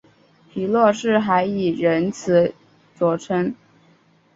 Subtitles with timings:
[0.51, 2.55] 皮洛士还以仁慈
[2.97, 3.53] 着称。